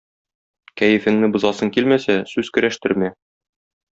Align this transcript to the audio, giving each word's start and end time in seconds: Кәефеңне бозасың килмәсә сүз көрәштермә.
Кәефеңне 0.81 1.29
бозасың 1.35 1.73
килмәсә 1.77 2.17
сүз 2.33 2.51
көрәштермә. 2.57 3.11